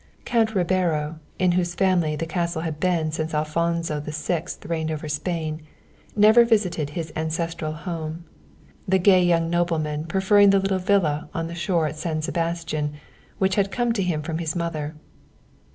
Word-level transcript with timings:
Count 0.25 0.55
Ribero, 0.55 1.19
in 1.37 1.51
whose 1.51 1.75
family 1.75 2.15
the 2.15 2.25
castle 2.25 2.63
had 2.63 2.79
been 2.79 3.11
since 3.11 3.35
Alfonso 3.35 3.99
VI 4.03 4.45
reigned 4.65 4.89
over 4.89 5.07
Spain, 5.07 5.61
never 6.15 6.43
visited 6.43 6.89
his 6.89 7.13
ancestral 7.15 7.73
home, 7.73 8.23
the 8.87 8.97
gay 8.97 9.23
young 9.23 9.47
nobleman 9.51 10.05
preferring 10.05 10.49
the 10.49 10.57
little 10.59 10.79
villa 10.79 11.29
on 11.35 11.45
the 11.45 11.53
shore 11.53 11.85
at 11.85 11.97
San 11.99 12.23
Sebastian 12.23 12.93
which 13.37 13.53
had 13.53 13.69
come 13.69 13.93
to 13.93 14.01
him 14.01 14.23
from 14.23 14.39
his 14.39 14.55
mother. 14.55 14.95